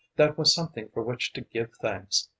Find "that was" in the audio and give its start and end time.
0.15-0.51